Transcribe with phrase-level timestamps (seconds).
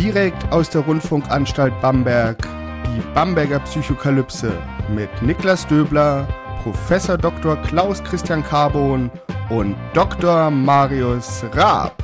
[0.00, 2.38] Direkt aus der Rundfunkanstalt Bamberg,
[2.86, 4.50] die Bamberger Psychokalypse
[4.88, 6.26] mit Niklas Döbler,
[6.62, 7.56] Professor Dr.
[7.56, 9.10] Klaus Christian Carbon
[9.50, 10.50] und Dr.
[10.50, 11.99] Marius Raab.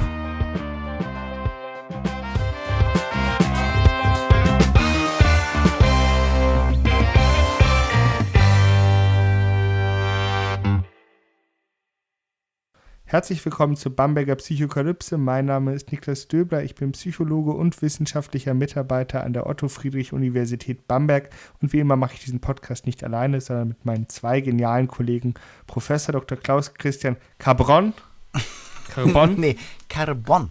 [13.17, 15.17] Herzlich willkommen zur Bamberger Psychokalypse.
[15.17, 16.63] Mein Name ist Niklas Döbler.
[16.65, 21.31] Ich bin Psychologe und wissenschaftlicher Mitarbeiter an der Otto-Friedrich-Universität Bamberg.
[21.63, 25.33] Und wie immer mache ich diesen Podcast nicht alleine, sondern mit meinen zwei genialen Kollegen,
[25.67, 26.37] Professor Dr.
[26.37, 27.95] Klaus Christian Carbon.
[28.95, 29.41] Carbon?
[29.41, 29.57] nee,
[29.89, 30.51] Carbon.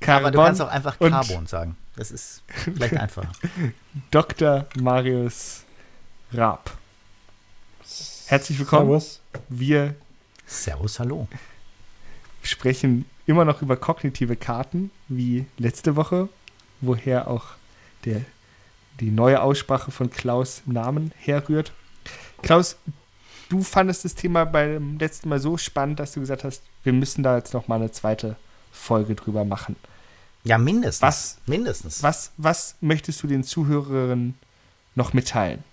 [0.00, 0.24] Carbon.
[0.24, 1.76] Aber du kannst auch einfach Carbon sagen.
[1.96, 3.30] Das ist vielleicht einfacher.
[4.10, 4.64] Dr.
[4.80, 5.64] Marius
[6.32, 6.70] Raab.
[8.28, 8.86] Herzlich willkommen.
[8.86, 9.20] Servus.
[9.50, 9.96] Wir
[10.46, 11.28] Servus, hallo.
[12.50, 16.28] Sprechen immer noch über kognitive Karten, wie letzte Woche,
[16.80, 17.46] woher auch
[18.04, 18.22] der,
[19.00, 21.72] die neue Aussprache von Klaus Namen herrührt.
[22.42, 22.76] Klaus,
[23.48, 27.22] du fandest das Thema beim letzten Mal so spannend, dass du gesagt hast, wir müssen
[27.22, 28.36] da jetzt noch mal eine zweite
[28.72, 29.76] Folge drüber machen.
[30.44, 31.02] Ja, mindestens.
[31.02, 32.02] Was, mindestens.
[32.02, 34.34] Was, was möchtest du den Zuhörerinnen
[34.94, 35.64] noch mitteilen?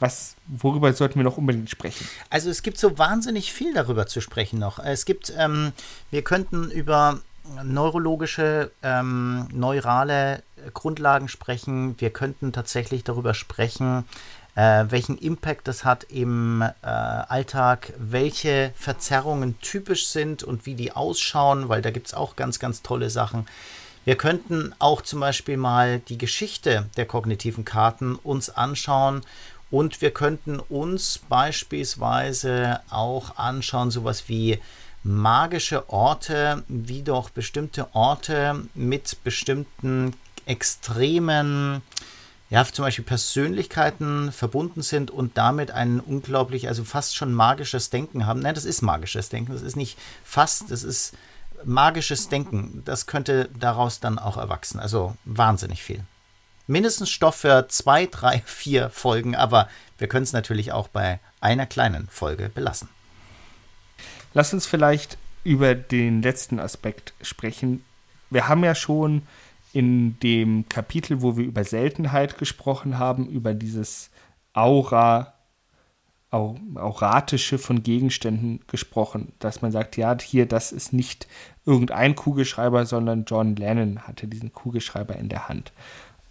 [0.00, 2.06] Was, worüber sollten wir noch unbedingt sprechen?
[2.30, 4.78] Also es gibt so wahnsinnig viel darüber zu sprechen noch.
[4.78, 5.72] Es gibt, ähm,
[6.10, 7.20] wir könnten über
[7.62, 11.94] neurologische, ähm, neurale Grundlagen sprechen.
[12.00, 14.04] Wir könnten tatsächlich darüber sprechen,
[14.54, 20.92] äh, welchen Impact das hat im äh, Alltag, welche Verzerrungen typisch sind und wie die
[20.92, 23.46] ausschauen, weil da gibt es auch ganz, ganz tolle Sachen.
[24.04, 29.22] Wir könnten auch zum Beispiel mal die Geschichte der kognitiven Karten uns anschauen
[29.70, 34.60] und wir könnten uns beispielsweise auch anschauen, sowas wie
[35.02, 40.14] magische Orte, wie doch bestimmte Orte mit bestimmten
[40.46, 41.82] extremen,
[42.50, 48.26] ja, zum Beispiel Persönlichkeiten verbunden sind und damit ein unglaublich, also fast schon magisches Denken
[48.26, 48.40] haben.
[48.40, 49.52] Nein, das ist magisches Denken.
[49.52, 51.14] Das ist nicht fast, das ist
[51.64, 52.82] magisches Denken.
[52.84, 54.78] Das könnte daraus dann auch erwachsen.
[54.78, 56.04] Also wahnsinnig viel
[56.66, 61.66] mindestens Stoff für zwei, drei, vier Folgen, aber wir können es natürlich auch bei einer
[61.66, 62.88] kleinen Folge belassen.
[64.32, 67.84] Lass uns vielleicht über den letzten Aspekt sprechen.
[68.30, 69.22] Wir haben ja schon
[69.72, 74.10] in dem Kapitel, wo wir über Seltenheit gesprochen haben, über dieses
[74.52, 75.34] Aura,
[76.30, 81.28] auratische von Gegenständen gesprochen, dass man sagt, ja, hier, das ist nicht
[81.64, 85.72] irgendein Kugelschreiber, sondern John Lennon hatte diesen Kugelschreiber in der Hand.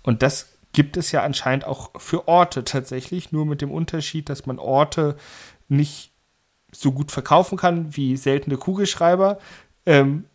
[0.03, 4.45] Und das gibt es ja anscheinend auch für Orte tatsächlich, nur mit dem Unterschied, dass
[4.45, 5.15] man Orte
[5.69, 6.11] nicht
[6.71, 9.39] so gut verkaufen kann wie seltene Kugelschreiber.
[9.85, 10.25] Ähm,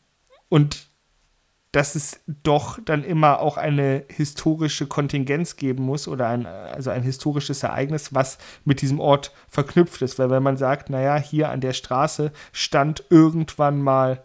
[0.48, 0.88] und
[1.72, 7.02] dass es doch dann immer auch eine historische Kontingenz geben muss oder ein, also ein
[7.02, 10.18] historisches Ereignis, was mit diesem Ort verknüpft ist.
[10.18, 14.22] Weil wenn man sagt, naja, hier an der Straße stand irgendwann mal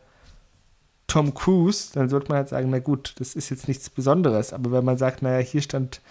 [1.13, 4.51] Tom Cruise, dann sollte man halt sagen, na gut, das ist jetzt nichts Besonderes.
[4.51, 6.01] Aber wenn man sagt, naja, hier stand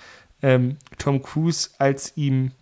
[0.42, 2.52] ähm, Tom Cruise, als ihm,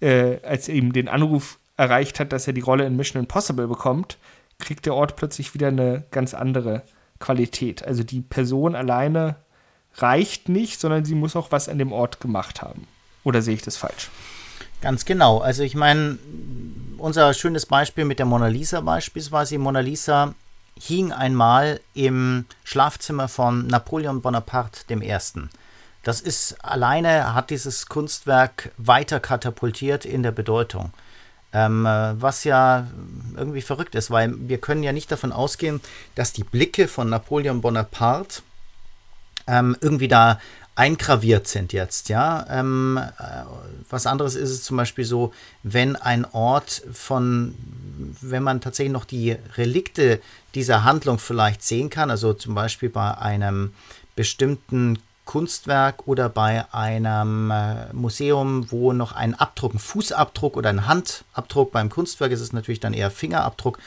[0.00, 3.68] äh, als er ihm den Anruf erreicht hat, dass er die Rolle in Mission Impossible
[3.68, 4.18] bekommt,
[4.58, 6.82] kriegt der Ort plötzlich wieder eine ganz andere
[7.20, 7.84] Qualität.
[7.84, 9.36] Also die Person alleine
[9.94, 12.88] reicht nicht, sondern sie muss auch was an dem Ort gemacht haben.
[13.22, 14.10] Oder sehe ich das falsch?
[14.80, 15.38] Ganz genau.
[15.38, 16.18] Also ich meine,
[16.96, 19.56] unser schönes Beispiel mit der Mona Lisa beispielsweise.
[19.58, 20.34] Mona Lisa
[20.80, 25.18] hing einmal im Schlafzimmer von Napoleon Bonaparte I.
[26.02, 30.92] Das ist alleine, hat dieses Kunstwerk weiter katapultiert in der Bedeutung.
[31.52, 32.86] Ähm, was ja
[33.34, 35.80] irgendwie verrückt ist, weil wir können ja nicht davon ausgehen,
[36.14, 38.42] dass die Blicke von Napoleon Bonaparte
[39.46, 40.40] ähm, irgendwie da
[40.78, 42.46] eingraviert sind jetzt, ja.
[42.48, 43.22] Ähm, äh,
[43.90, 45.32] was anderes ist es zum Beispiel so,
[45.64, 47.54] wenn ein Ort von,
[48.20, 50.20] wenn man tatsächlich noch die Relikte
[50.54, 53.74] dieser Handlung vielleicht sehen kann, also zum Beispiel bei einem
[54.14, 60.86] bestimmten Kunstwerk oder bei einem äh, Museum, wo noch ein Abdruck, ein Fußabdruck oder ein
[60.86, 63.78] Handabdruck, beim Kunstwerk ist es natürlich dann eher Fingerabdruck,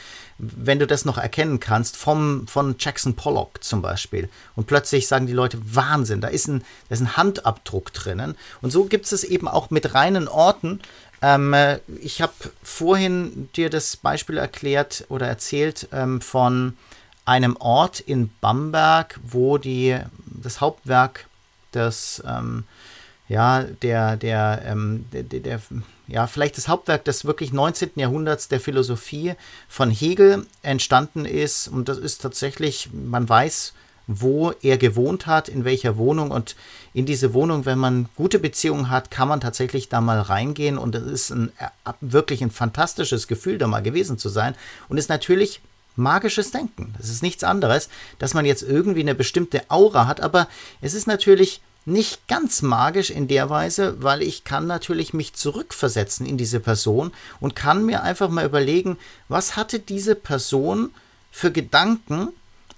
[0.41, 4.27] wenn du das noch erkennen kannst, vom, von Jackson Pollock zum Beispiel.
[4.55, 8.35] Und plötzlich sagen die Leute, Wahnsinn, da ist ein, da ist ein Handabdruck drinnen.
[8.61, 10.81] Und so gibt es eben auch mit reinen Orten.
[11.21, 12.33] Ähm, äh, ich habe
[12.63, 16.75] vorhin dir das Beispiel erklärt oder erzählt ähm, von
[17.23, 21.27] einem Ort in Bamberg, wo die, das Hauptwerk
[21.75, 22.63] des ähm,
[23.31, 25.61] ja, der, der, ähm, der, der,
[26.07, 27.91] ja, vielleicht das Hauptwerk des wirklich 19.
[27.95, 29.35] Jahrhunderts der Philosophie
[29.69, 31.69] von Hegel entstanden ist.
[31.69, 33.73] Und das ist tatsächlich, man weiß
[34.07, 36.31] wo er gewohnt hat, in welcher Wohnung.
[36.31, 36.57] Und
[36.93, 40.77] in diese Wohnung, wenn man gute Beziehungen hat, kann man tatsächlich da mal reingehen.
[40.77, 44.55] Und es ist ein, äh, wirklich ein fantastisches Gefühl, da mal gewesen zu sein.
[44.89, 45.61] Und ist natürlich
[45.95, 46.93] magisches Denken.
[46.97, 47.87] Das ist nichts anderes,
[48.19, 50.19] dass man jetzt irgendwie eine bestimmte Aura hat.
[50.19, 50.49] Aber
[50.81, 56.25] es ist natürlich nicht ganz magisch in der Weise, weil ich kann natürlich mich zurückversetzen
[56.25, 58.97] in diese Person und kann mir einfach mal überlegen,
[59.29, 60.91] was hatte diese Person
[61.31, 62.29] für Gedanken,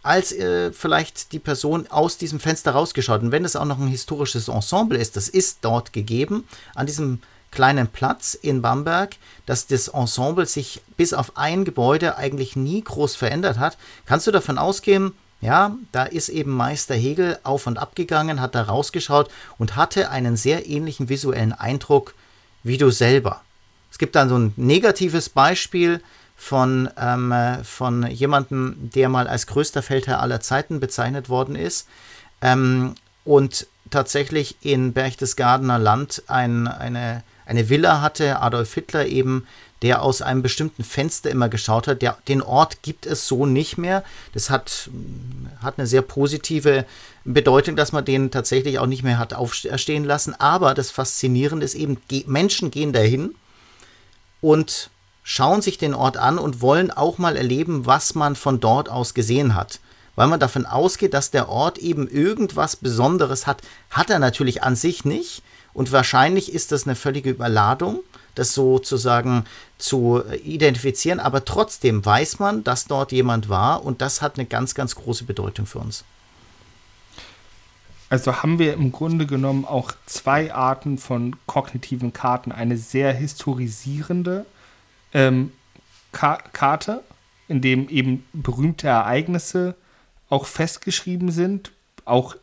[0.04, 3.22] als äh, vielleicht die Person aus diesem Fenster rausgeschaut.
[3.22, 6.46] Und wenn es auch noch ein historisches Ensemble ist, das ist dort gegeben,
[6.76, 7.22] an diesem
[7.52, 9.16] kleinen Platz in Bamberg,
[9.46, 14.32] dass das Ensemble sich bis auf ein Gebäude eigentlich nie groß verändert hat, kannst du
[14.32, 15.14] davon ausgehen,
[15.44, 20.10] ja, da ist eben Meister Hegel auf und ab gegangen, hat da rausgeschaut und hatte
[20.10, 22.16] einen sehr ähnlichen visuellen Eindruck
[22.64, 23.42] wie du selber.
[23.92, 26.02] Es gibt dann so ein negatives Beispiel,
[26.36, 31.88] von, ähm, von jemandem, der mal als größter Feldherr aller Zeiten bezeichnet worden ist
[32.42, 39.48] ähm, und tatsächlich in Berchtesgadener Land ein, eine, eine Villa hatte, Adolf Hitler eben,
[39.84, 42.02] der aus einem bestimmten Fenster immer geschaut hat.
[42.02, 44.04] Der, den Ort gibt es so nicht mehr.
[44.34, 44.90] Das hat,
[45.62, 46.86] hat eine sehr positive
[47.26, 50.34] Bedeutung, dass man den tatsächlich auch nicht mehr hat aufstehen lassen.
[50.40, 53.36] Aber das Faszinierende ist eben, Menschen gehen dahin
[54.42, 54.90] und
[55.24, 59.14] schauen sich den Ort an und wollen auch mal erleben, was man von dort aus
[59.14, 59.80] gesehen hat.
[60.16, 63.62] Weil man davon ausgeht, dass der Ort eben irgendwas Besonderes hat.
[63.90, 65.44] Hat er natürlich an sich nicht.
[65.74, 68.00] Und wahrscheinlich ist das eine völlige Überladung,
[68.36, 69.46] das sozusagen
[69.78, 71.20] zu identifizieren.
[71.20, 73.84] Aber trotzdem weiß man, dass dort jemand war.
[73.84, 76.04] Und das hat eine ganz, ganz große Bedeutung für uns.
[78.10, 82.52] Also haben wir im Grunde genommen auch zwei Arten von kognitiven Karten.
[82.52, 84.46] Eine sehr historisierende,
[85.14, 85.52] ähm,
[86.12, 87.04] Ka Karte,
[87.48, 89.76] in dem eben berühmte Ereignisse
[90.30, 91.72] auch festgeschrieben sind,
[92.06, 92.36] auch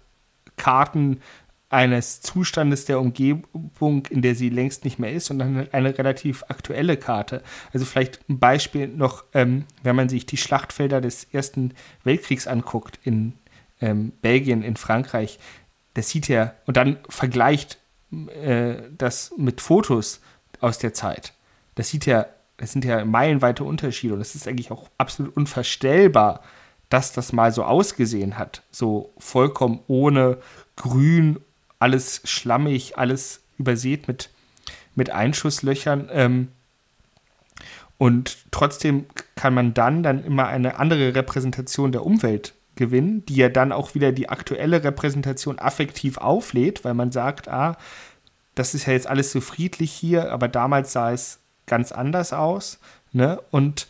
[0.57, 1.23] Karten
[1.71, 6.97] eines Zustandes der Umgebung, in der sie längst nicht mehr ist, dann eine relativ aktuelle
[6.97, 7.43] Karte.
[7.73, 11.73] Also vielleicht ein Beispiel noch, ähm, wenn man sich die Schlachtfelder des Ersten
[12.05, 13.35] Weltkriegs anguckt in
[13.81, 15.39] ähm, Belgien, in Frankreich,
[15.95, 17.79] das sieht ja, und dann vergleicht
[18.13, 20.21] äh, das mit Fotos
[20.61, 21.33] aus der Zeit.
[21.77, 22.27] Das sieht ja
[22.61, 26.43] es sind ja meilenweite Unterschiede und es ist eigentlich auch absolut unvorstellbar,
[26.89, 28.63] dass das mal so ausgesehen hat.
[28.71, 30.39] So vollkommen ohne
[30.77, 31.41] Grün,
[31.81, 34.31] alles schlammig, alles übersät mit,
[34.95, 36.09] mit Einschusslöchern.
[36.13, 36.49] Ähm,
[37.99, 43.49] und trotzdem kann man dann, dann immer eine andere Repräsentation der Umwelt gewinnen, die ja
[43.49, 47.77] dann auch wieder die aktuelle Repräsentation affektiv auflädt, weil man sagt, ah,
[48.55, 52.79] das ist ja jetzt alles so friedlich hier, aber damals sah es ganz anders aus.
[53.13, 53.41] Ne?
[53.51, 53.89] Und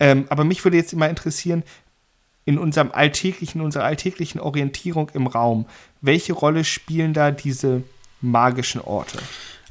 [0.00, 1.62] ähm, aber mich würde jetzt immer interessieren,
[2.44, 5.66] in unserem alltäglichen, unserer alltäglichen Orientierung im Raum,
[6.00, 7.82] welche Rolle spielen da diese
[8.20, 9.18] magischen Orte?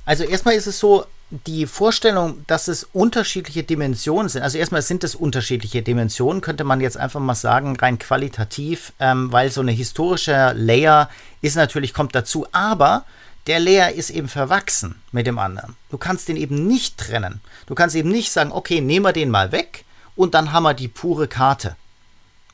[0.05, 1.05] Also erstmal ist es so,
[1.47, 6.79] die Vorstellung, dass es unterschiedliche Dimensionen sind, also erstmal sind es unterschiedliche Dimensionen, könnte man
[6.79, 11.09] jetzt einfach mal sagen, rein qualitativ, ähm, weil so eine historische Layer
[11.41, 13.05] ist natürlich, kommt dazu, aber
[13.47, 15.75] der Layer ist eben verwachsen mit dem anderen.
[15.89, 17.41] Du kannst den eben nicht trennen.
[17.65, 19.85] Du kannst eben nicht sagen, okay, nehmen wir den mal weg
[20.15, 21.75] und dann haben wir die pure Karte.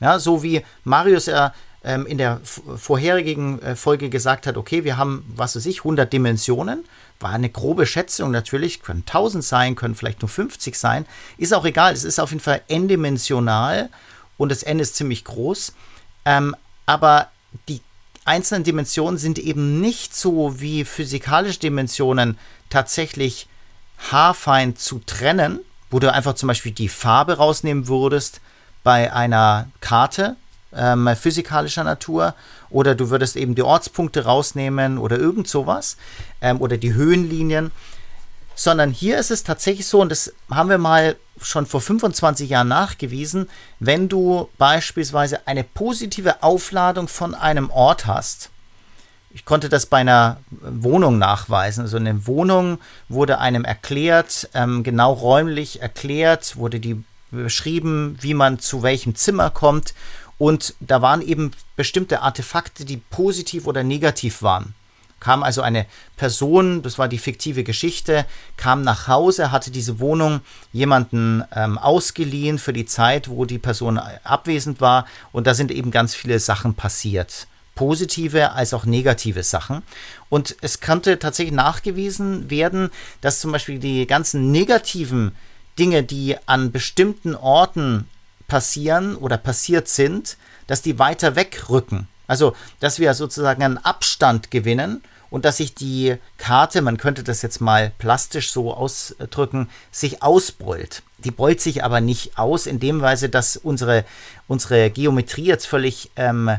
[0.00, 1.52] Ja, so wie Marius ja
[1.82, 6.12] ähm, in der vorherigen äh, Folge gesagt hat, okay, wir haben, was weiß ich, 100
[6.12, 6.84] Dimensionen.
[7.20, 11.06] War eine grobe Schätzung natürlich, können 1000 sein, können vielleicht nur 50 sein.
[11.36, 13.90] Ist auch egal, es ist auf jeden Fall n-dimensional
[14.38, 15.74] und das n ist ziemlich groß.
[16.24, 17.28] Ähm, aber
[17.68, 17.82] die
[18.24, 22.38] einzelnen Dimensionen sind eben nicht so wie physikalische Dimensionen
[22.70, 23.48] tatsächlich
[24.10, 25.60] haarfein zu trennen,
[25.90, 28.40] wo du einfach zum Beispiel die Farbe rausnehmen würdest
[28.82, 30.36] bei einer Karte
[30.74, 32.34] ähm, physikalischer Natur
[32.70, 35.96] oder du würdest eben die Ortspunkte rausnehmen oder irgend sowas
[36.40, 37.70] ähm, oder die Höhenlinien,
[38.54, 42.68] sondern hier ist es tatsächlich so, und das haben wir mal schon vor 25 Jahren
[42.68, 48.50] nachgewiesen, wenn du beispielsweise eine positive Aufladung von einem Ort hast.
[49.32, 51.82] Ich konnte das bei einer Wohnung nachweisen.
[51.82, 58.58] Also eine Wohnung wurde einem erklärt, ähm, genau räumlich erklärt, wurde die beschrieben, wie man
[58.58, 59.94] zu welchem Zimmer kommt.
[60.38, 64.74] Und da waren eben bestimmte Artefakte, die positiv oder negativ waren
[65.20, 70.40] kam also eine Person, das war die fiktive Geschichte, kam nach Hause, hatte diese Wohnung
[70.72, 75.06] jemanden ähm, ausgeliehen für die Zeit, wo die Person abwesend war.
[75.30, 77.46] Und da sind eben ganz viele Sachen passiert.
[77.74, 79.82] Positive als auch negative Sachen.
[80.28, 85.32] Und es konnte tatsächlich nachgewiesen werden, dass zum Beispiel die ganzen negativen
[85.80, 88.08] Dinge, die an bestimmten Orten
[88.46, 92.06] passieren oder passiert sind, dass die weiter wegrücken.
[92.26, 97.42] Also, dass wir sozusagen einen Abstand gewinnen und dass sich die Karte, man könnte das
[97.42, 101.02] jetzt mal plastisch so ausdrücken, sich ausbeult.
[101.18, 104.04] Die beult sich aber nicht aus in dem Weise, dass unsere,
[104.48, 106.50] unsere Geometrie jetzt völlig ähm,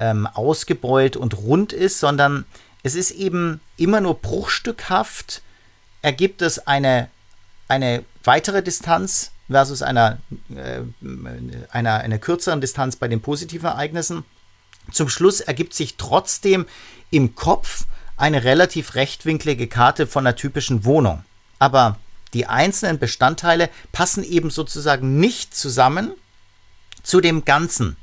[0.00, 2.44] ähm, ausgebeult und rund ist, sondern
[2.82, 5.42] es ist eben immer nur bruchstückhaft,
[6.02, 7.08] ergibt es eine,
[7.68, 10.18] eine weitere Distanz versus einer,
[10.54, 10.80] äh,
[11.70, 14.24] einer, einer kürzeren Distanz bei den positiven Ereignissen.
[14.92, 16.66] Zum Schluss ergibt sich trotzdem
[17.10, 21.24] im Kopf eine relativ rechtwinklige Karte von einer typischen Wohnung.
[21.58, 21.98] Aber
[22.34, 26.12] die einzelnen Bestandteile passen eben sozusagen nicht zusammen
[27.02, 27.96] zu dem Ganzen.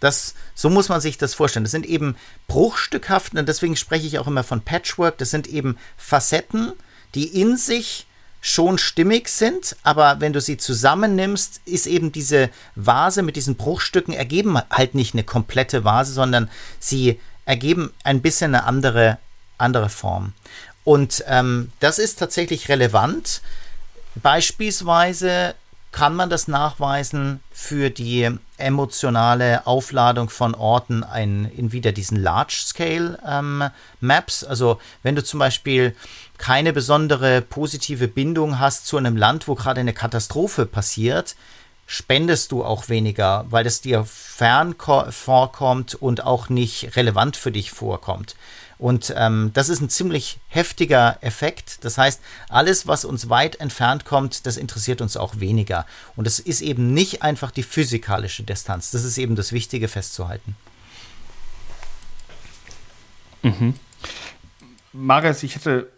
[0.00, 1.64] Das, so muss man sich das vorstellen.
[1.64, 5.18] Das sind eben bruchstückhaft, und deswegen spreche ich auch immer von Patchwork.
[5.18, 6.72] Das sind eben Facetten,
[7.14, 8.06] die in sich
[8.46, 14.12] schon stimmig sind, aber wenn du sie zusammennimmst, ist eben diese Vase mit diesen Bruchstücken
[14.12, 19.16] ergeben halt nicht eine komplette Vase, sondern sie ergeben ein bisschen eine andere,
[19.56, 20.34] andere Form.
[20.84, 23.40] Und ähm, das ist tatsächlich relevant.
[24.16, 25.54] Beispielsweise
[25.94, 34.42] kann man das nachweisen für die emotionale Aufladung von Orten in, in wieder diesen Large-Scale-Maps.
[34.42, 35.94] Ähm, also wenn du zum Beispiel
[36.36, 41.36] keine besondere positive Bindung hast zu einem Land, wo gerade eine Katastrophe passiert,
[41.86, 44.74] spendest du auch weniger, weil es dir fern
[45.10, 48.34] vorkommt und auch nicht relevant für dich vorkommt.
[48.78, 51.84] Und ähm, das ist ein ziemlich heftiger Effekt.
[51.84, 55.86] Das heißt, alles, was uns weit entfernt kommt, das interessiert uns auch weniger.
[56.16, 58.90] Und es ist eben nicht einfach die physikalische Distanz.
[58.90, 60.56] Das ist eben das Wichtige festzuhalten.
[63.42, 63.74] Mhm.
[64.92, 65.88] Marius, ich hätte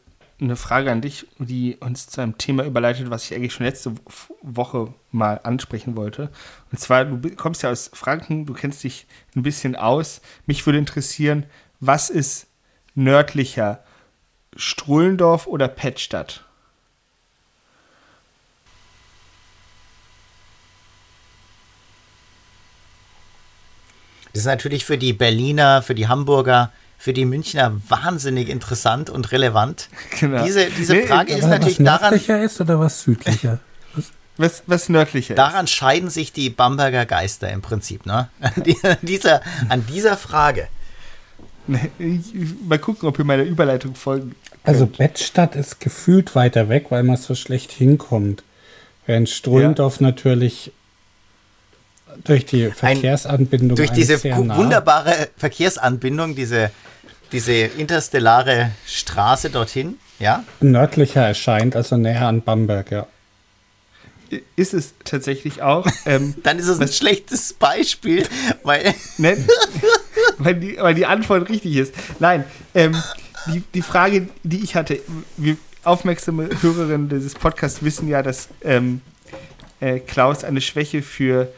[0.41, 3.95] eine Frage an dich, die uns zu einem Thema überleitet, was ich eigentlich schon letzte
[4.43, 6.31] Woche mal ansprechen wollte.
[6.71, 10.21] Und zwar, du kommst ja aus Franken, du kennst dich ein bisschen aus.
[10.47, 11.47] Mich würde interessieren,
[11.81, 12.49] was ist
[12.97, 13.85] nördlicher?
[14.57, 16.43] Strullendorf oder Pettstadt?
[24.33, 29.33] Das ist natürlich für die Berliner, für die Hamburger, für die Münchner wahnsinnig interessant und
[29.33, 29.89] relevant.
[30.21, 30.45] Genau.
[30.45, 32.15] Diese, diese nee, Frage ist natürlich was daran.
[32.15, 33.61] Was ist oder was südlicher?
[34.37, 35.71] Was, was nördlicher Daran ist.
[35.71, 38.29] scheiden sich die Bamberger Geister im Prinzip, ne?
[38.41, 40.69] An dieser, an dieser Frage.
[41.67, 44.31] Mal gucken, ob ihr meiner Überleitung folgen.
[44.31, 44.61] Könnt.
[44.65, 48.43] Also Bettstadt ist gefühlt weiter weg, weil man so schlecht hinkommt.
[49.07, 50.09] Während Strullendorf ja.
[50.09, 50.73] natürlich
[52.25, 53.71] durch die Verkehrsanbindung.
[53.71, 56.71] Ein, durch diese wunderbare Verkehrsanbindung, diese,
[57.33, 60.45] diese interstellare Straße dorthin, ja?
[60.61, 63.07] Nördlicher erscheint, also näher an Bamberg, ja.
[64.57, 65.87] Ist es tatsächlich auch.
[66.05, 68.27] Ähm, Dann ist es ein schlechtes Beispiel,
[68.65, 68.93] weil.
[69.19, 69.37] Ne,
[70.39, 71.95] weil, die, weil die Antwort richtig ist.
[72.19, 72.97] Nein, ähm,
[73.47, 75.01] die, die Frage, die ich hatte,
[75.37, 79.01] wir aufmerksame Hörerinnen dieses Podcasts wissen ja, dass ähm,
[79.81, 81.49] äh, Klaus eine Schwäche für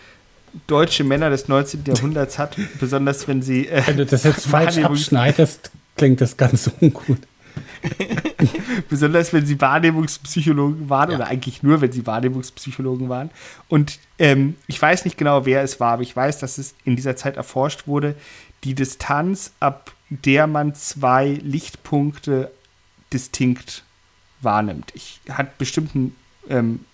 [0.66, 1.84] deutsche Männer des 19.
[1.86, 3.68] Jahrhunderts hat, besonders wenn sie.
[3.68, 7.18] Äh, wenn du das jetzt falsch abschneidest, klingt das ganz ungut.
[8.88, 11.16] besonders wenn sie Wahrnehmungspsychologen waren ja.
[11.16, 13.30] oder eigentlich nur, wenn sie Wahrnehmungspsychologen waren.
[13.68, 16.96] Und ähm, ich weiß nicht genau, wer es war, aber ich weiß, dass es in
[16.96, 18.14] dieser Zeit erforscht wurde,
[18.64, 22.50] die Distanz, ab der man zwei Lichtpunkte
[23.12, 23.84] distinkt
[24.40, 24.92] wahrnimmt.
[24.94, 26.14] Ich hat bestimmten
[26.48, 26.84] ähm,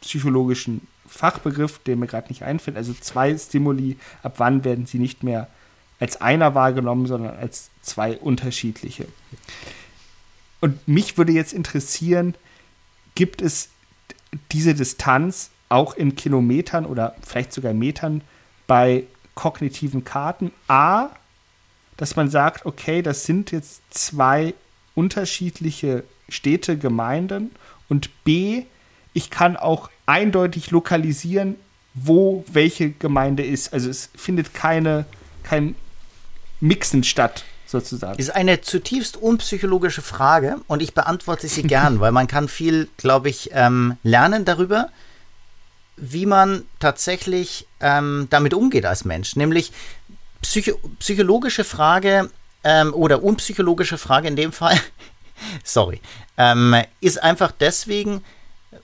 [0.00, 2.76] psychologischen Fachbegriff, der mir gerade nicht einfällt.
[2.76, 5.48] Also zwei Stimuli, ab wann werden sie nicht mehr
[6.00, 9.06] als einer wahrgenommen, sondern als zwei unterschiedliche.
[10.60, 12.34] Und mich würde jetzt interessieren,
[13.14, 13.68] gibt es
[14.50, 18.22] diese Distanz auch in Kilometern oder vielleicht sogar Metern
[18.66, 19.04] bei
[19.34, 20.52] kognitiven Karten?
[20.68, 21.10] A,
[21.96, 24.54] dass man sagt, okay, das sind jetzt zwei
[24.94, 27.50] unterschiedliche Städte, Gemeinden
[27.88, 28.64] und B,
[29.12, 31.56] ich kann auch eindeutig lokalisieren,
[31.94, 33.72] wo welche Gemeinde ist.
[33.72, 35.06] Also es findet keine,
[35.44, 35.76] kein
[36.60, 38.16] Mixen statt, sozusagen.
[38.16, 42.88] Das ist eine zutiefst unpsychologische Frage und ich beantworte sie gern, weil man kann viel,
[42.96, 44.90] glaube ich, ähm, lernen darüber,
[45.96, 49.36] wie man tatsächlich ähm, damit umgeht als Mensch.
[49.36, 49.72] Nämlich
[50.42, 52.30] psycho psychologische Frage
[52.62, 54.78] ähm, oder unpsychologische Frage in dem Fall,
[55.64, 56.00] sorry,
[56.36, 58.24] ähm, ist einfach deswegen,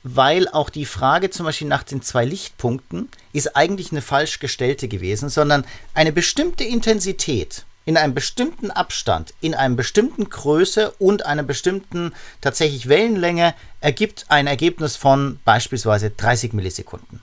[0.02, 4.88] weil auch die Frage zum Beispiel nach den zwei Lichtpunkten ist eigentlich eine falsch gestellte
[4.88, 5.64] gewesen, sondern
[5.94, 12.88] eine bestimmte Intensität in einem bestimmten Abstand, in einem bestimmten Größe und einer bestimmten tatsächlich
[12.88, 17.20] Wellenlänge ergibt ein Ergebnis von beispielsweise 30 Millisekunden.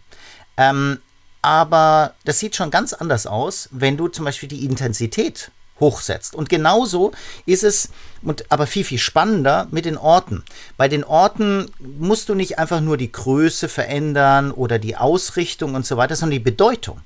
[0.58, 1.00] Ähm,
[1.42, 6.36] aber das sieht schon ganz anders aus, wenn du zum Beispiel die Intensität hochsetzt.
[6.36, 7.12] Und genauso
[7.46, 7.90] ist es,
[8.24, 10.44] und aber viel, viel spannender mit den Orten.
[10.76, 15.86] Bei den Orten musst du nicht einfach nur die Größe verändern oder die Ausrichtung und
[15.86, 17.02] so weiter, sondern die Bedeutung.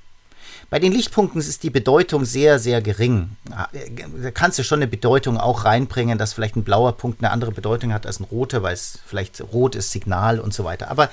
[0.71, 3.31] Bei den Lichtpunkten ist die Bedeutung sehr, sehr gering.
[3.49, 7.51] Da kannst du schon eine Bedeutung auch reinbringen, dass vielleicht ein blauer Punkt eine andere
[7.51, 10.89] Bedeutung hat als ein roter, weil es vielleicht rot ist, Signal und so weiter.
[10.89, 11.11] Aber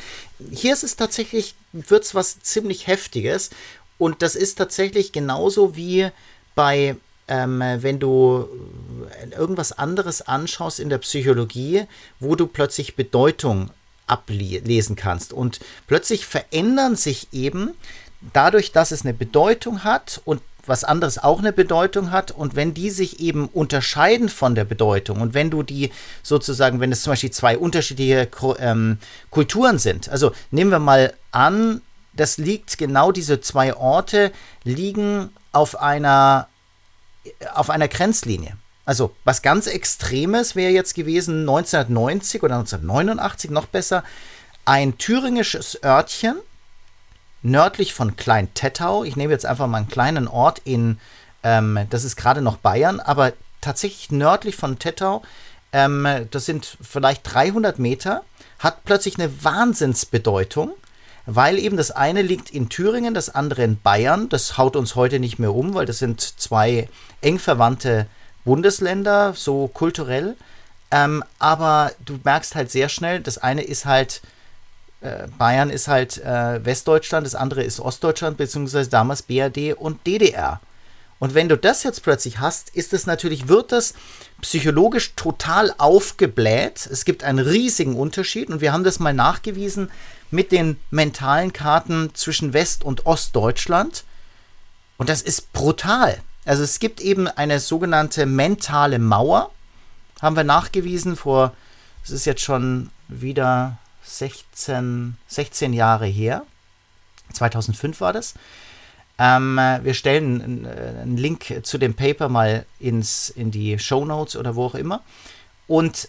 [0.53, 3.51] hier ist es tatsächlich, wird es was ziemlich Heftiges.
[3.99, 6.09] Und das ist tatsächlich genauso wie
[6.55, 6.95] bei
[7.27, 8.49] ähm, wenn du
[9.37, 11.85] irgendwas anderes anschaust in der Psychologie,
[12.21, 13.71] wo du plötzlich Bedeutung
[14.07, 15.33] ablesen kannst.
[15.33, 17.75] Und plötzlich verändern sich eben
[18.21, 22.75] dadurch, dass es eine Bedeutung hat und was anderes auch eine Bedeutung hat und wenn
[22.75, 25.91] die sich eben unterscheiden von der Bedeutung und wenn du die
[26.23, 28.99] sozusagen, wenn es zum Beispiel zwei unterschiedliche ähm,
[29.31, 31.81] Kulturen sind, also nehmen wir mal an,
[32.13, 34.33] das liegt genau diese zwei Orte
[34.65, 36.49] liegen auf einer
[37.55, 38.57] auf einer Grenzlinie.
[38.85, 44.03] Also was ganz Extremes wäre jetzt gewesen 1990 oder 1989 noch besser
[44.65, 46.37] ein thüringisches Örtchen
[47.43, 49.05] nördlich von Klein-Tettau.
[49.05, 50.99] Ich nehme jetzt einfach mal einen kleinen Ort in,
[51.43, 55.23] ähm, das ist gerade noch Bayern, aber tatsächlich nördlich von Tettau.
[55.73, 58.23] Ähm, das sind vielleicht 300 Meter,
[58.59, 60.73] hat plötzlich eine Wahnsinnsbedeutung
[61.31, 64.31] weil eben das eine liegt in Thüringen, das andere in Bayern.
[64.31, 66.89] Das haut uns heute nicht mehr um, weil das sind zwei
[67.21, 68.07] eng verwandte
[68.47, 70.39] Bundesländer, so kulturell.
[70.91, 74.23] Ähm, aber du merkst halt sehr schnell, das eine ist halt,
[75.39, 80.61] Bayern ist halt äh, Westdeutschland, das andere ist Ostdeutschland, beziehungsweise damals BRD und DDR.
[81.21, 83.95] Und wenn du das jetzt plötzlich hast, ist es natürlich, wird das
[84.41, 86.89] psychologisch total aufgebläht.
[86.91, 89.91] Es gibt einen riesigen Unterschied und wir haben das mal nachgewiesen
[90.31, 94.05] mit den mentalen Karten zwischen West- und Ostdeutschland.
[94.97, 96.19] Und das ist brutal.
[96.45, 99.51] Also es gibt eben eine sogenannte mentale Mauer,
[100.23, 101.53] haben wir nachgewiesen vor,
[102.05, 103.79] es ist jetzt schon wieder
[104.09, 106.45] 16, 16 Jahre her.
[107.33, 108.35] 2005 war das.
[109.19, 114.55] Ähm, wir stellen einen Link zu dem Paper mal ins, in die Show Notes oder
[114.55, 115.03] wo auch immer.
[115.67, 116.09] Und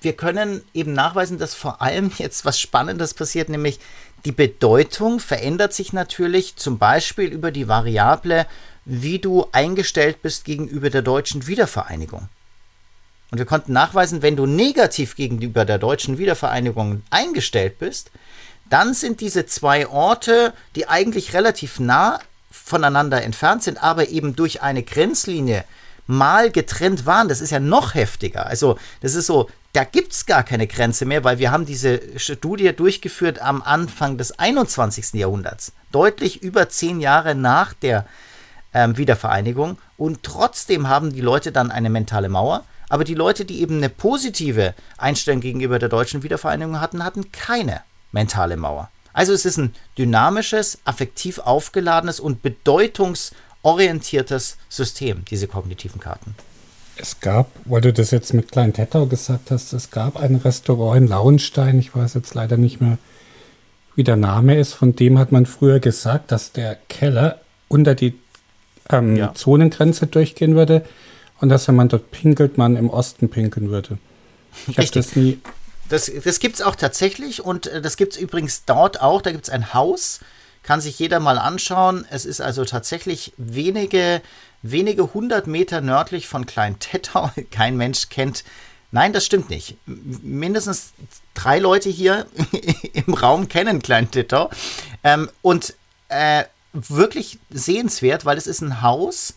[0.00, 3.78] wir können eben nachweisen, dass vor allem jetzt was Spannendes passiert, nämlich
[4.24, 8.46] die Bedeutung verändert sich natürlich zum Beispiel über die Variable,
[8.84, 12.28] wie du eingestellt bist gegenüber der deutschen Wiedervereinigung.
[13.30, 18.10] Und wir konnten nachweisen, wenn du negativ gegenüber der deutschen Wiedervereinigung eingestellt bist,
[18.68, 24.62] dann sind diese zwei Orte, die eigentlich relativ nah voneinander entfernt sind, aber eben durch
[24.62, 25.64] eine Grenzlinie
[26.06, 28.46] mal getrennt waren, das ist ja noch heftiger.
[28.46, 32.00] Also das ist so, da gibt es gar keine Grenze mehr, weil wir haben diese
[32.18, 35.14] Studie durchgeführt am Anfang des 21.
[35.14, 38.06] Jahrhunderts, deutlich über zehn Jahre nach der
[38.74, 39.78] ähm, Wiedervereinigung.
[39.96, 42.64] Und trotzdem haben die Leute dann eine mentale Mauer.
[42.90, 47.80] Aber die Leute, die eben eine positive Einstellung gegenüber der deutschen Wiedervereinigung hatten, hatten keine
[48.12, 48.90] mentale Mauer.
[49.12, 56.34] Also es ist ein dynamisches, affektiv aufgeladenes und bedeutungsorientiertes System, diese kognitiven Karten.
[56.96, 61.00] Es gab, weil du das jetzt mit Klein Tettau gesagt hast, es gab ein Restaurant
[61.00, 62.98] in Lauenstein, ich weiß jetzt leider nicht mehr,
[63.94, 68.18] wie der Name ist, von dem hat man früher gesagt, dass der Keller unter die
[68.90, 69.32] ähm, ja.
[69.34, 70.84] Zonengrenze durchgehen würde
[71.40, 73.98] und dass, wenn man dort pinkelt, man im Osten pinkeln würde.
[74.66, 75.40] Ich habe das nie.
[75.88, 79.22] Das, das gibt es auch tatsächlich und äh, das gibt es übrigens dort auch.
[79.22, 80.20] Da gibt es ein Haus,
[80.62, 82.06] kann sich jeder mal anschauen.
[82.10, 84.22] Es ist also tatsächlich wenige
[84.62, 87.30] wenige hundert Meter nördlich von Klein-Tettau.
[87.50, 88.44] Kein Mensch kennt.
[88.92, 89.76] Nein, das stimmt nicht.
[89.86, 90.92] Mindestens
[91.34, 92.26] drei Leute hier
[92.92, 94.50] im Raum kennen Klein-Tettau.
[95.04, 95.74] Ähm, und
[96.08, 99.34] äh, wirklich sehenswert, weil es ist ein Haus,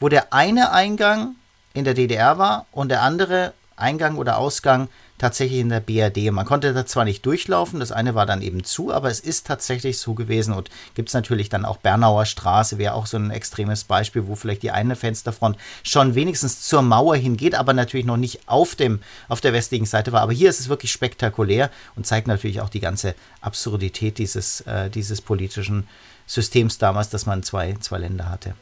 [0.00, 1.36] wo der eine Eingang
[1.76, 6.30] in der DDR war und der andere Eingang oder Ausgang tatsächlich in der BRD.
[6.32, 9.46] Man konnte da zwar nicht durchlaufen, das eine war dann eben zu, aber es ist
[9.46, 13.30] tatsächlich so gewesen und gibt es natürlich dann auch Bernauer Straße, wäre auch so ein
[13.30, 18.16] extremes Beispiel, wo vielleicht die eine Fensterfront schon wenigstens zur Mauer hingeht, aber natürlich noch
[18.16, 20.22] nicht auf, dem, auf der westlichen Seite war.
[20.22, 24.88] Aber hier ist es wirklich spektakulär und zeigt natürlich auch die ganze Absurdität dieses, äh,
[24.88, 25.86] dieses politischen
[26.26, 28.54] Systems damals, dass man zwei, zwei Länder hatte.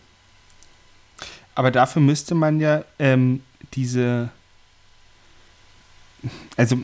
[1.55, 3.43] Aber dafür müsste man ja ähm,
[3.75, 4.31] diese
[6.57, 6.79] also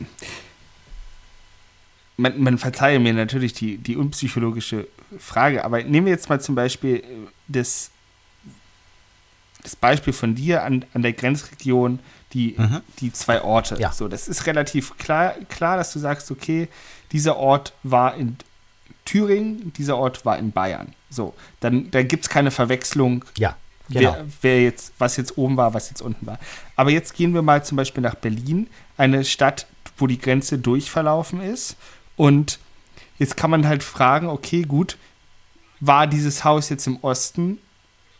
[2.17, 6.55] man, man verzeihe mir natürlich die, die unpsychologische Frage, aber nehmen wir jetzt mal zum
[6.55, 7.03] Beispiel äh,
[7.47, 7.89] das,
[9.63, 11.99] das Beispiel von dir an, an der Grenzregion,
[12.33, 12.81] die, mhm.
[12.99, 13.77] die zwei Orte.
[13.79, 13.91] Ja.
[13.91, 16.69] So, das ist relativ klar, klar, dass du sagst, okay,
[17.11, 18.37] dieser Ort war in
[19.03, 20.93] Thüringen, dieser Ort war in Bayern.
[21.09, 23.25] So, dann, dann gibt es keine Verwechslung.
[23.37, 23.57] Ja.
[23.91, 24.13] Genau.
[24.13, 26.39] Wer, wer, jetzt, was jetzt oben war, was jetzt unten war.
[26.75, 31.41] Aber jetzt gehen wir mal zum Beispiel nach Berlin, eine Stadt, wo die Grenze durchverlaufen
[31.41, 31.75] ist.
[32.15, 32.59] Und
[33.19, 34.97] jetzt kann man halt fragen, okay, gut,
[35.79, 37.57] war dieses Haus jetzt im Osten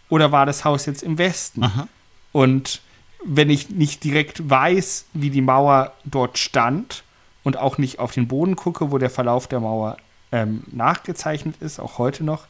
[0.09, 1.63] oder war das Haus jetzt im Westen?
[1.63, 1.87] Aha.
[2.31, 2.81] Und
[3.23, 7.03] wenn ich nicht direkt weiß, wie die Mauer dort stand
[7.43, 9.97] und auch nicht auf den Boden gucke, wo der Verlauf der Mauer
[10.31, 12.45] ähm, nachgezeichnet ist, auch heute noch,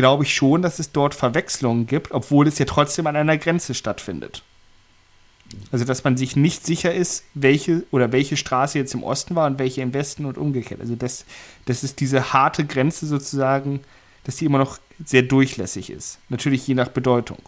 [0.00, 3.74] glaube ich schon, dass es dort Verwechslungen gibt, obwohl es ja trotzdem an einer Grenze
[3.74, 4.42] stattfindet.
[5.72, 9.46] Also, dass man sich nicht sicher ist, welche oder welche Straße jetzt im Osten war
[9.46, 10.80] und welche im Westen und umgekehrt.
[10.80, 11.26] Also, das,
[11.66, 13.80] das ist diese harte Grenze sozusagen,
[14.24, 16.18] dass die immer noch sehr durchlässig ist.
[16.30, 17.38] Natürlich je nach Bedeutung.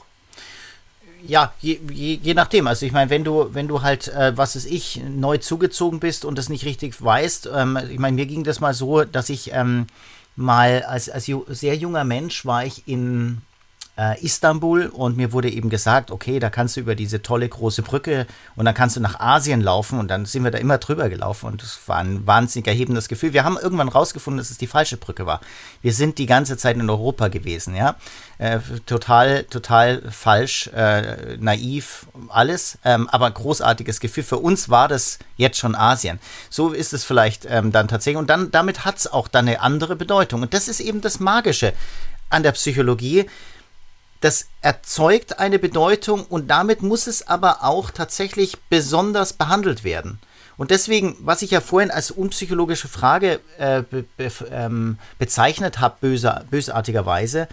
[1.26, 2.66] Ja, je, je, je nachdem.
[2.66, 6.24] Also ich meine, wenn du, wenn du halt, äh, was ist ich, neu zugezogen bist
[6.24, 9.52] und das nicht richtig weißt, ähm, ich meine, mir ging das mal so, dass ich
[9.52, 9.86] ähm,
[10.36, 13.42] mal als, als sehr junger Mensch war ich in
[13.96, 17.82] äh, Istanbul und mir wurde eben gesagt, okay, da kannst du über diese tolle große
[17.82, 18.26] Brücke
[18.56, 21.46] und dann kannst du nach Asien laufen und dann sind wir da immer drüber gelaufen
[21.46, 23.34] und das war ein wahnsinnig erhebendes Gefühl.
[23.34, 25.40] Wir haben irgendwann rausgefunden, dass es die falsche Brücke war.
[25.82, 27.96] Wir sind die ganze Zeit in Europa gewesen, ja.
[28.38, 34.24] Äh, total, total falsch, äh, naiv, alles, ähm, aber großartiges Gefühl.
[34.24, 36.18] Für uns war das jetzt schon Asien.
[36.48, 39.60] So ist es vielleicht ähm, dann tatsächlich und dann damit hat es auch dann eine
[39.60, 41.74] andere Bedeutung und das ist eben das Magische
[42.30, 43.26] an der Psychologie
[44.22, 50.20] das erzeugt eine Bedeutung und damit muss es aber auch tatsächlich besonders behandelt werden.
[50.56, 55.96] Und deswegen, was ich ja vorhin als unpsychologische Frage äh, be, be, ähm, bezeichnet habe,
[56.00, 57.48] böse, bösartigerweise,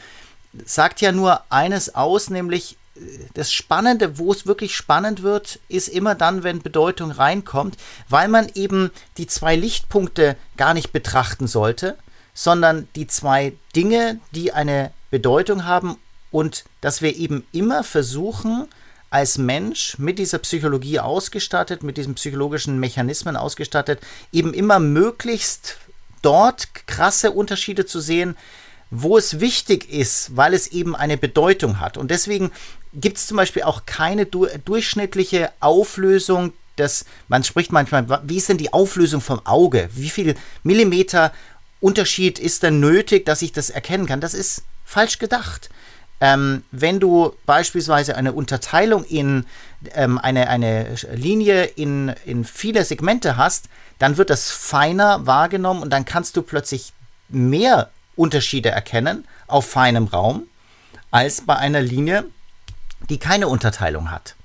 [0.64, 3.00] sagt ja nur eines aus, nämlich äh,
[3.34, 7.78] das Spannende, wo es wirklich spannend wird, ist immer dann, wenn Bedeutung reinkommt,
[8.10, 11.98] weil man eben die zwei Lichtpunkte gar nicht betrachten sollte,
[12.36, 15.98] sondern die zwei Dinge, die eine Bedeutung haben
[16.32, 18.68] und dass wir eben immer versuchen,
[19.10, 24.00] als Mensch mit dieser Psychologie ausgestattet, mit diesen psychologischen Mechanismen ausgestattet,
[24.32, 25.78] eben immer möglichst
[26.22, 28.38] dort krasse Unterschiede zu sehen,
[28.92, 31.98] wo es wichtig ist, weil es eben eine Bedeutung hat.
[31.98, 32.52] Und deswegen
[32.94, 38.50] gibt es zum Beispiel auch keine du durchschnittliche Auflösung des, man spricht manchmal, wie ist
[38.50, 39.89] denn die Auflösung vom Auge?
[39.94, 41.34] Wie viel Millimeter
[41.82, 44.22] Unterschied ist denn nötig, dass ich das erkennen kann?
[44.22, 45.70] Das ist falsch gedacht.
[46.22, 49.46] Ähm, wenn du beispielsweise eine Unterteilung in
[49.94, 55.92] ähm, eine, eine Linie in, in viele Segmente hast, dann wird das feiner wahrgenommen und
[55.92, 56.94] dann kannst du plötzlich
[57.30, 60.44] mehr Unterschiede erkennen auf feinem Raum
[61.12, 62.26] als bei einer Linie,
[63.10, 64.36] die keine Unterteilung hat.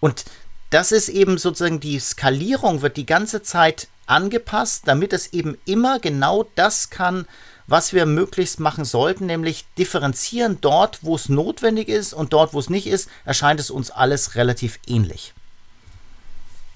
[0.00, 0.24] Und
[0.70, 5.98] das ist eben sozusagen die Skalierung wird die ganze Zeit angepasst, damit es eben immer
[5.98, 7.26] genau das kann,
[7.68, 12.58] was wir möglichst machen sollten, nämlich differenzieren dort, wo es notwendig ist und dort, wo
[12.58, 15.34] es nicht ist, erscheint es uns alles relativ ähnlich.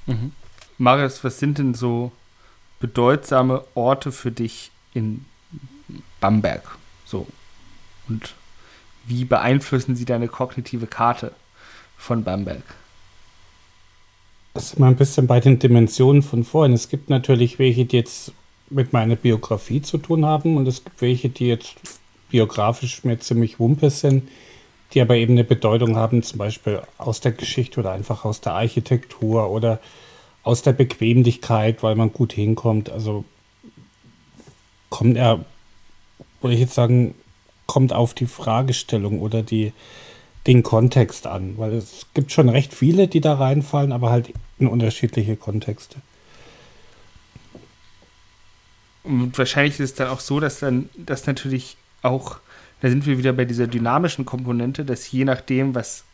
[0.06, 0.32] Mhm.
[0.76, 2.12] Marius, was sind denn so
[2.78, 5.24] bedeutsame Orte für dich in
[6.20, 6.76] Bamberg?
[7.06, 7.26] So.
[8.08, 8.34] Und
[9.04, 11.32] wie beeinflussen sie deine kognitive Karte
[11.96, 12.62] von Bamberg?
[14.52, 16.74] Das ist mal ein bisschen bei den Dimensionen von vorhin.
[16.74, 18.32] Es gibt natürlich welche, die jetzt
[18.72, 21.76] mit meiner Biografie zu tun haben und es gibt welche, die jetzt
[22.30, 24.28] biografisch mir ziemlich wumpe sind,
[24.92, 28.54] die aber eben eine Bedeutung haben, zum Beispiel aus der Geschichte oder einfach aus der
[28.54, 29.80] Architektur oder
[30.42, 32.90] aus der Bequemlichkeit, weil man gut hinkommt.
[32.90, 33.24] Also
[34.90, 35.44] kommt er,
[36.40, 37.14] würde ich jetzt sagen,
[37.66, 39.72] kommt auf die Fragestellung oder die,
[40.46, 44.66] den Kontext an, weil es gibt schon recht viele, die da reinfallen, aber halt in
[44.66, 45.96] unterschiedliche Kontexte.
[49.04, 52.38] Und wahrscheinlich ist es dann auch so, dass dann das natürlich auch,
[52.80, 56.04] da sind wir wieder bei dieser dynamischen Komponente, dass je nachdem, was,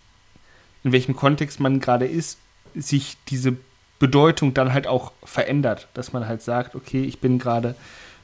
[0.85, 2.39] in welchem Kontext man gerade ist,
[2.75, 3.57] sich diese
[3.99, 5.89] Bedeutung dann halt auch verändert.
[5.95, 7.75] Dass man halt sagt, okay, ich bin gerade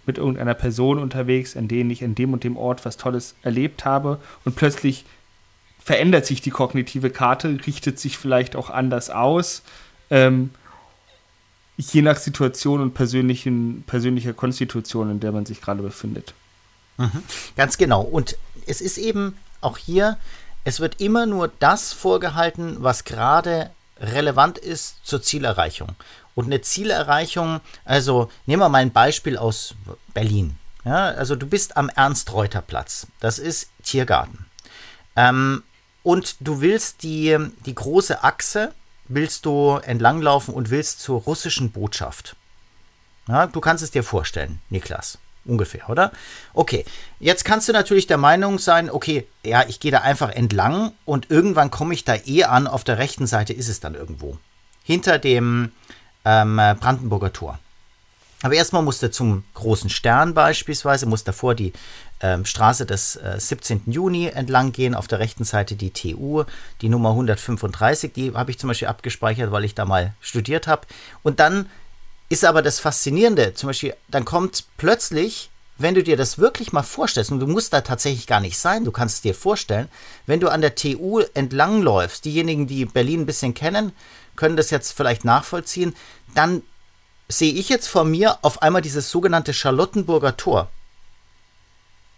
[0.07, 3.85] mit irgendeiner Person unterwegs, an denen ich an dem und dem Ort was Tolles erlebt
[3.85, 5.05] habe und plötzlich
[5.83, 9.63] verändert sich die kognitive Karte, richtet sich vielleicht auch anders aus.
[10.11, 10.51] Ähm,
[11.77, 16.35] je nach Situation und persönlichen, persönlicher Konstitution, in der man sich gerade befindet.
[16.97, 17.23] Mhm.
[17.57, 18.03] Ganz genau.
[18.03, 20.17] Und es ist eben auch hier,
[20.65, 25.91] es wird immer nur das vorgehalten, was gerade relevant ist zur Zielerreichung.
[26.35, 29.75] Und eine Zielerreichung, also nehmen wir mal ein Beispiel aus
[30.15, 30.59] Berlin.
[30.85, 33.07] Ja, also du bist am Ernst-Reuter-Platz.
[33.21, 34.47] Das ist Tiergarten.
[35.17, 35.63] Ähm,
[36.03, 38.73] und du willst die, die große Achse
[39.09, 42.37] willst du entlanglaufen und willst zur russischen Botschaft.
[43.29, 45.19] Ja, du kannst es dir vorstellen, Niklas.
[45.47, 46.13] ungefähr, oder?
[46.53, 46.85] Okay,
[47.21, 51.31] jetzt kannst du natürlich der Meinung sein, okay, ja, ich gehe da einfach entlang und
[51.31, 54.39] irgendwann komme ich da eh an, auf der rechten Seite ist es dann irgendwo.
[54.83, 55.73] Hinter dem
[56.25, 57.59] ähm, Brandenburger Tor.
[58.45, 61.73] Aber erstmal musste zum großen Stern beispielsweise, muss davor die
[62.21, 63.85] ähm, Straße des äh, 17.
[63.87, 66.45] Juni entlang gehen, auf der rechten Seite die TU,
[66.83, 70.87] die Nummer 135, die habe ich zum Beispiel abgespeichert, weil ich da mal studiert habe.
[71.23, 71.71] Und dann
[72.29, 76.83] ist aber das Faszinierende, zum Beispiel, dann kommt plötzlich, wenn du dir das wirklich mal
[76.83, 79.89] vorstellst, und du musst da tatsächlich gar nicht sein, du kannst es dir vorstellen,
[80.27, 83.93] wenn du an der TU entlangläufst, diejenigen, die Berlin ein bisschen kennen,
[84.37, 85.97] können das jetzt vielleicht nachvollziehen,
[86.35, 86.61] dann
[87.39, 90.69] sehe ich jetzt vor mir auf einmal dieses sogenannte Charlottenburger Tor.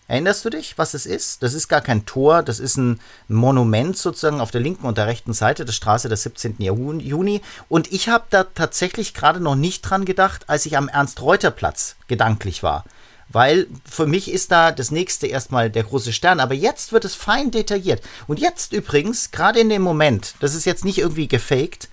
[0.08, 1.42] Erinnerst du dich, was es ist?
[1.42, 5.08] Das ist gar kein Tor, das ist ein Monument sozusagen auf der linken und der
[5.08, 6.56] rechten Seite der Straße des 17.
[6.60, 7.42] Juni.
[7.68, 12.62] Und ich habe da tatsächlich gerade noch nicht dran gedacht, als ich am Ernst-Reuter-Platz gedanklich
[12.62, 12.84] war.
[13.28, 16.38] Weil für mich ist da das nächste erstmal der große Stern.
[16.38, 18.00] Aber jetzt wird es fein detailliert.
[18.28, 21.88] Und jetzt übrigens, gerade in dem Moment, das ist jetzt nicht irgendwie gefaked,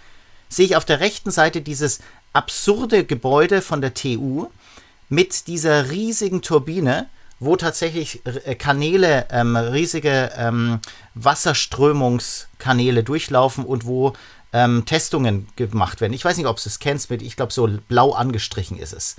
[0.50, 2.00] sehe ich auf der rechten Seite dieses
[2.34, 4.48] absurde Gebäude von der TU
[5.10, 7.08] mit dieser riesigen Turbine
[7.44, 10.80] wo tatsächlich äh, Kanäle, ähm, riesige ähm,
[11.16, 14.14] Wasserströmungskanäle durchlaufen und wo
[14.54, 16.14] ähm, Testungen gemacht werden.
[16.14, 19.16] Ich weiß nicht, ob du es kennst, mit, ich glaube, so blau angestrichen ist es.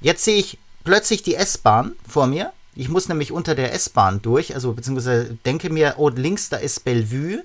[0.00, 2.52] Jetzt sehe ich plötzlich die S-Bahn vor mir.
[2.74, 6.84] Ich muss nämlich unter der S-Bahn durch, also beziehungsweise denke mir, oh, links da ist
[6.84, 7.42] Bellevue,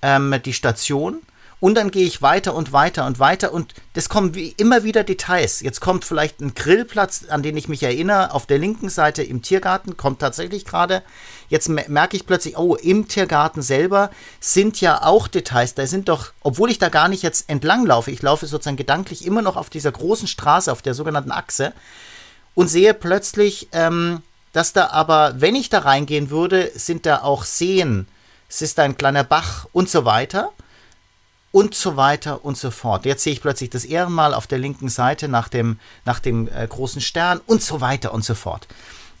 [0.00, 1.18] ähm, die Station.
[1.60, 5.04] Und dann gehe ich weiter und weiter und weiter und das kommen wie immer wieder
[5.04, 5.60] Details.
[5.60, 9.42] Jetzt kommt vielleicht ein Grillplatz, an den ich mich erinnere, auf der linken Seite im
[9.42, 11.02] Tiergarten, kommt tatsächlich gerade.
[11.50, 15.74] Jetzt merke ich plötzlich, oh, im Tiergarten selber sind ja auch Details.
[15.74, 19.26] Da sind doch, obwohl ich da gar nicht jetzt entlang laufe, ich laufe sozusagen gedanklich
[19.26, 21.74] immer noch auf dieser großen Straße, auf der sogenannten Achse
[22.54, 24.22] und sehe plötzlich, ähm,
[24.54, 28.08] dass da aber, wenn ich da reingehen würde, sind da auch Seen,
[28.48, 30.50] es ist da ein kleiner Bach und so weiter
[31.52, 33.04] und so weiter und so fort.
[33.04, 36.66] Jetzt sehe ich plötzlich das Ehrenmal auf der linken Seite nach dem, nach dem äh,
[36.66, 38.68] großen Stern und so weiter und so fort.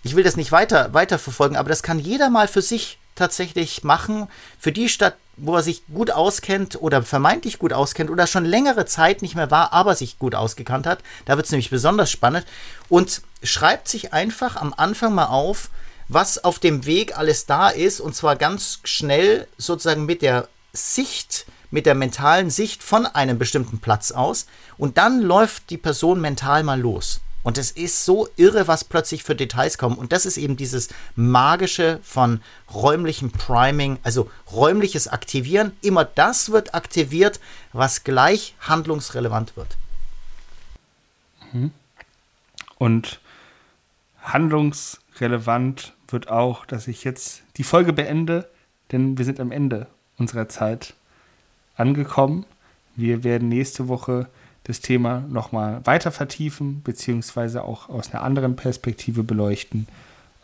[0.02, 3.84] Ich will das nicht weiter, weiter verfolgen, aber das kann jeder mal für sich tatsächlich
[3.84, 4.28] machen.
[4.58, 8.86] Für die Stadt, wo er sich gut auskennt oder vermeintlich gut auskennt oder schon längere
[8.86, 11.00] Zeit nicht mehr war, aber sich gut ausgekannt hat.
[11.26, 12.46] Da wird es nämlich besonders spannend.
[12.88, 15.70] Und schreibt sich einfach am Anfang mal auf,
[16.08, 18.00] was auf dem Weg alles da ist.
[18.00, 23.78] Und zwar ganz schnell sozusagen mit der Sicht mit der mentalen Sicht von einem bestimmten
[23.78, 24.46] Platz aus
[24.78, 27.20] und dann läuft die Person mental mal los.
[27.42, 29.96] Und es ist so irre, was plötzlich für Details kommen.
[29.96, 35.72] Und das ist eben dieses magische von räumlichem Priming, also räumliches Aktivieren.
[35.80, 37.40] Immer das wird aktiviert,
[37.72, 39.78] was gleich handlungsrelevant wird.
[41.52, 41.70] Mhm.
[42.76, 43.20] Und
[44.22, 48.50] handlungsrelevant wird auch, dass ich jetzt die Folge beende,
[48.92, 49.86] denn wir sind am Ende
[50.18, 50.94] unserer Zeit
[51.80, 52.44] angekommen.
[52.94, 54.28] Wir werden nächste Woche
[54.64, 59.88] das Thema nochmal weiter vertiefen, beziehungsweise auch aus einer anderen Perspektive beleuchten.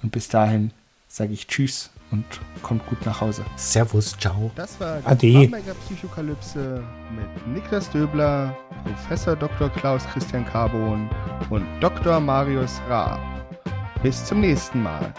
[0.03, 0.73] Und bis dahin
[1.09, 2.25] sage ich Tschüss und
[2.63, 3.45] kommt gut nach Hause.
[3.57, 4.51] Servus, ciao.
[4.57, 5.53] Das war die
[5.87, 6.83] Psychokalypse
[7.15, 9.69] mit Niklas Döbler, Professor Dr.
[9.71, 11.09] Klaus Christian Carbon
[11.51, 12.21] und Dr.
[12.21, 13.19] Marius Ra.
[14.03, 15.13] Bis zum nächsten Mal.